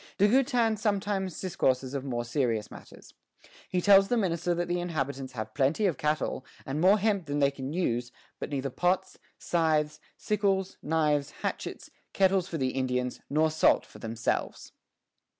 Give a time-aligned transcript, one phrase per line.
[0.17, 3.13] De Goutin sometimes discourses of more serious matters.
[3.69, 7.37] He tells the minister that the inhabitants have plenty of cattle, and more hemp than
[7.37, 13.51] they can use, but neither pots, scythes, sickles, knives, hatchets, kettles for the Indians, nor
[13.51, 14.71] salt for themselves.